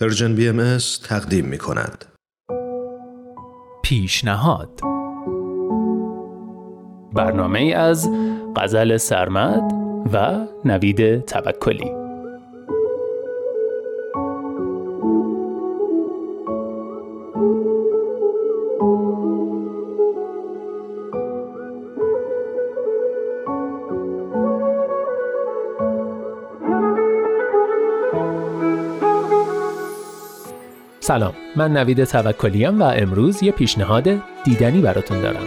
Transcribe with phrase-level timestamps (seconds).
[0.00, 2.04] پرژن بی ام تقدیم می کند.
[3.82, 4.80] پیشنهاد
[7.12, 8.08] برنامه از
[8.56, 9.72] غزل سرمد
[10.12, 11.99] و نوید توکلی
[31.10, 34.08] سلام من نوید توکلیم و امروز یه پیشنهاد
[34.44, 35.46] دیدنی براتون دارم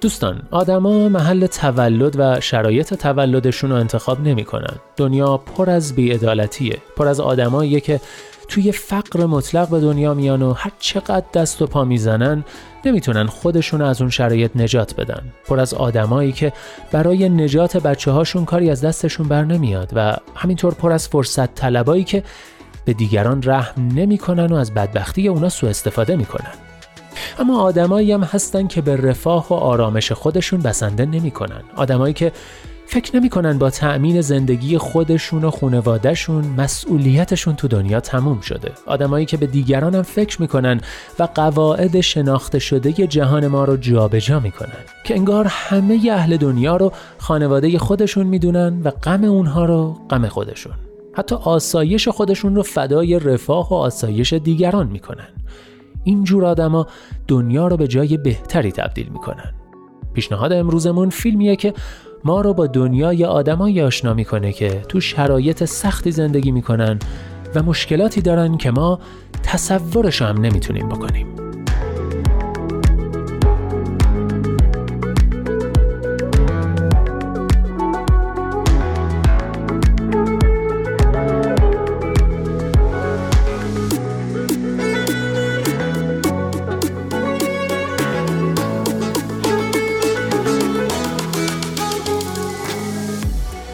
[0.00, 4.76] دوستان آدما محل تولد و شرایط تولدشون رو انتخاب نمی‌کنن.
[4.96, 8.00] دنیا پر از بیعدالتیه پر از آدماییه که
[8.48, 12.44] توی فقر مطلق به دنیا میان و هر چقدر دست و پا می‌زنن
[12.84, 15.22] نمی‌تونن خودشون از اون شرایط نجات بدن.
[15.46, 16.52] پر از آدمایی که
[16.92, 22.04] برای نجات بچه هاشون کاری از دستشون بر نمیاد و همینطور پر از فرصت طلبایی
[22.04, 22.22] که
[22.84, 26.52] به دیگران رحم نمی‌کنن و از بدبختی اونا سوء استفاده می‌کنن.
[27.38, 31.60] اما آدمایی هم هستن که به رفاه و آرامش خودشون بسنده نمی‌کنن.
[31.76, 32.32] آدمایی که
[32.86, 38.72] فکر نمی‌کنن با تأمین زندگی خودشون و خونوادهشون مسئولیتشون تو دنیا تموم شده.
[38.86, 40.80] آدمایی که به دیگران هم فکر می‌کنن
[41.18, 46.76] و قواعد شناخته شده جهان ما رو جابجا جا می‌کنن که انگار همه اهل دنیا
[46.76, 50.72] رو خانواده خودشون می‌دونن و غم اونها رو غم خودشون.
[51.12, 55.28] حتی آسایش خودشون رو فدای رفاه و آسایش دیگران می‌کنن
[56.04, 56.86] اینجور آدما
[57.28, 59.54] دنیا رو به جای بهتری تبدیل می‌کنن
[60.14, 61.74] پیشنهاد امروزمون فیلمیه که
[62.24, 66.98] ما رو با دنیای آدمایی آشنا می‌کنه که تو شرایط سختی زندگی می‌کنن
[67.54, 68.98] و مشکلاتی دارن که ما
[69.42, 71.43] تصورش هم نمی‌تونیم بکنیم.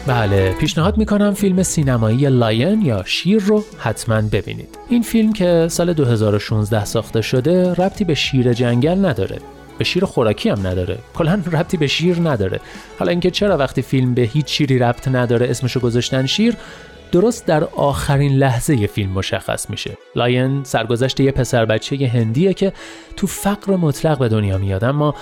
[0.07, 4.77] بله پیشنهاد می‌کنم فیلم سینمایی Lion یا شیر رو حتما ببینید.
[4.89, 9.39] این فیلم که سال 2016 ساخته شده ربطی به شیر جنگل نداره.
[9.77, 10.97] به شیر خوراکی هم نداره.
[11.13, 12.59] کلا ربطی به شیر نداره.
[12.99, 16.55] حالا اینکه چرا وقتی فیلم به هیچ شیری ربط نداره اسمشو گذاشتن شیر
[17.11, 19.97] درست در آخرین لحظه فیلم مشخص میشه.
[20.15, 22.73] Lion سرگذشت یه پسر بچه هندیه که
[23.17, 24.83] تو فقر مطلق به دنیا میاد.
[24.83, 25.15] اما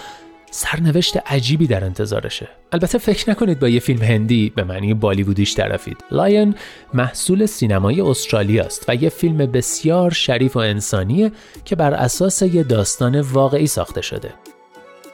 [0.51, 2.47] سرنوشت عجیبی در انتظارشه.
[2.71, 5.97] البته فکر نکنید با یه فیلم هندی به معنی بالیوودیش طرفید.
[6.11, 6.55] لاین
[6.93, 11.31] محصول سینمای استرالیا است و یه فیلم بسیار شریف و انسانیه
[11.65, 14.33] که بر اساس یه داستان واقعی ساخته شده.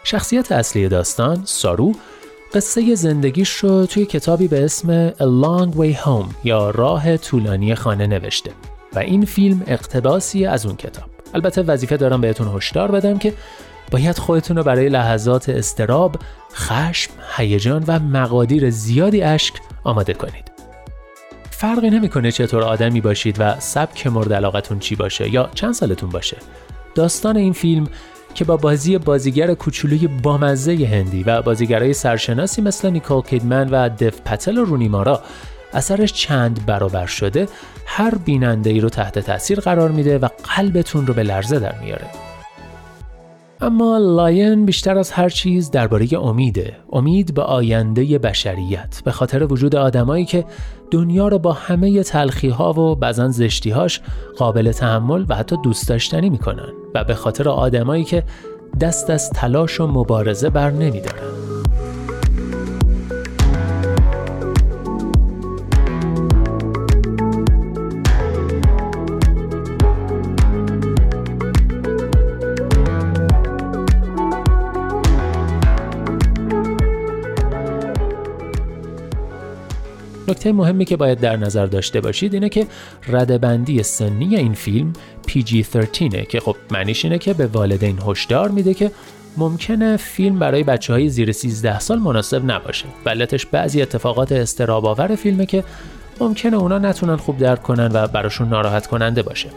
[0.04, 1.94] شخصیت اصلی داستان سارو
[2.54, 8.08] قصه زندگیش رو توی کتابی به اسم A Long Way Home یا راه طولانی خانه
[8.08, 8.52] نوشته
[8.94, 11.06] و این فیلم اقتباسی از اون کتاب.
[11.34, 13.34] البته وظیفه دارم بهتون هشدار بدم که
[13.92, 16.16] باید خودتون رو برای لحظات استراب،
[16.54, 19.54] خشم، هیجان و مقادیر زیادی اشک
[19.84, 20.52] آماده کنید.
[21.50, 26.38] فرقی نمی‌کنه چطور آدمی باشید و سبک مورد علاقتون چی باشه یا چند سالتون باشه.
[26.96, 27.88] داستان این فیلم
[28.34, 34.22] که با بازی بازیگر کوچولوی بامزه هندی و بازیگرای سرشناسی مثل نیکول کیدمن و دف
[34.22, 35.22] پتل و رونی مارا
[35.74, 37.48] اثرش چند برابر شده
[37.86, 42.08] هر بیننده ای رو تحت تاثیر قرار میده و قلبتون رو به لرزه در میاره.
[43.62, 49.76] اما لاین بیشتر از هر چیز درباره امیده امید به آینده بشریت به خاطر وجود
[49.76, 50.46] آدمایی که
[50.92, 54.02] دنیا رو با همه تلخی ها و بعضا زشتیهاش
[54.38, 58.24] قابل تحمل و حتی دوست داشتنی می‌کنن و به خاطر آدمایی که
[58.82, 61.45] دست از تلاش و مبارزه بر نمیدارن.
[80.36, 82.68] نکته مهمی که باید در نظر داشته باشید اینه که
[83.08, 84.94] ردبندی سنی این فیلم
[85.28, 88.92] PG-13 که خب معنیش اینه که به والدین هشدار میده که
[89.38, 92.86] ممکنه فیلم برای بچه های زیر 13 سال مناسب نباشه.
[93.04, 95.64] بلتش بعضی اتفاقات استراباور فیلمه که
[96.20, 99.50] ممکنه اونا نتونن خوب درک کنن و براشون ناراحت کننده باشه.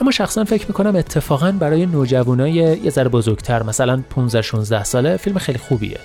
[0.00, 5.38] اما شخصا فکر می‌کنم اتفاقا برای نوجوانای یه ذره بزرگتر مثلا 15 16 ساله فیلم
[5.38, 5.98] خیلی خوبیه.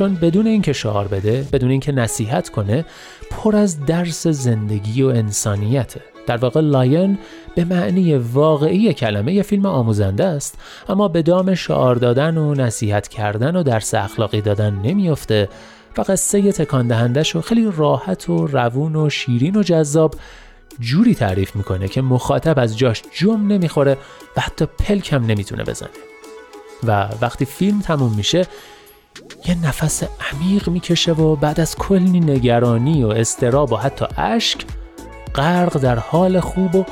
[0.00, 2.84] چون بدون اینکه شعار بده بدون اینکه نصیحت کنه
[3.30, 6.00] پر از درس زندگی و انسانیته.
[6.26, 7.18] در واقع لاین
[7.54, 10.58] به معنی واقعی کلمه یه فیلم آموزنده است
[10.88, 15.48] اما به دام شعار دادن و نصیحت کردن و درس اخلاقی دادن نمیافته
[15.98, 20.14] و قصه تکان دهندش رو خیلی راحت و روون و شیرین و جذاب
[20.80, 23.96] جوری تعریف می‌کنه که مخاطب از جاش جم نمی‌خوره
[24.36, 25.90] و حتی پلکم نمی‌تونه بزنه.
[26.84, 28.46] و وقتی فیلم تموم میشه
[29.46, 34.60] یه نفس عمیق می‌کشه و بعد از کلی نگرانی و استراب و حتی اشک
[35.34, 36.84] غرق در حال خوب و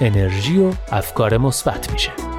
[0.00, 2.33] انرژی و افکار مثبت میشه.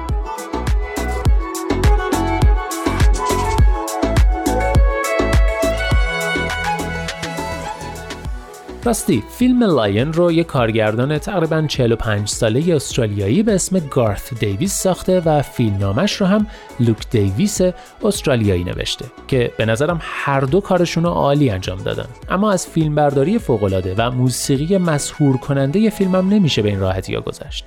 [8.86, 15.20] راستی فیلم لاین رو یه کارگردان تقریبا 45 ساله استرالیایی به اسم گارث دیویس ساخته
[15.20, 16.46] و فیلمنامش رو هم
[16.80, 17.60] لوک دیویس
[18.04, 22.06] استرالیایی نوشته که به نظرم هر دو کارشون رو عالی انجام دادن.
[22.28, 27.66] اما از فیلمبرداری فوقالعاده و موسیقی مسهور کننده فیلمم نمیشه به این راحتی ها گذشت.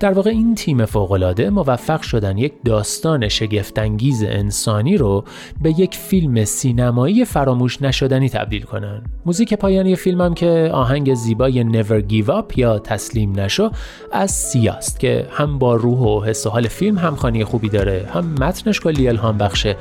[0.00, 5.24] در واقع این تیم فوقالعاده موفق شدن یک داستان شگفتانگیز انسانی رو
[5.62, 9.02] به یک فیلم سینمایی فراموش نشدنی تبدیل کنن.
[9.26, 13.70] موزیک پایانی فیلمم که آهنگ زیبای Never Give Up یا تسلیم نشو
[14.12, 18.34] از سیاست که هم با روح و حس و حال فیلم همخوانی خوبی داره هم
[18.40, 19.76] متنش کلی الهام بخشه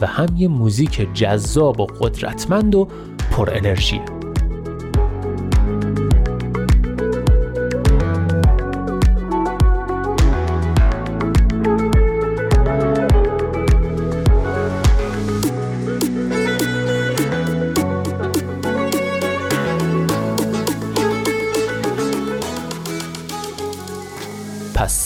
[0.00, 2.88] و هم یه موزیک جذاب و قدرتمند و
[3.30, 4.21] پر انرژیه.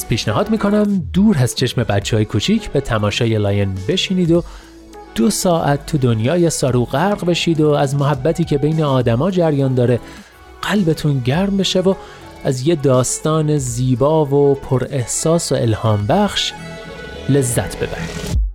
[0.08, 4.44] پیشنهاد می‌کنم دور از چشم بچه های کوچیک به تماشای لاین بشینید و
[5.14, 10.00] دو ساعت تو دنیای سارو غرق بشید و از محبتی که بین آدما جریان داره
[10.62, 11.94] قلبتون گرم بشه و
[12.44, 16.52] از یه داستان زیبا و پر احساس و الهام بخش
[17.28, 18.45] لذت ببرید.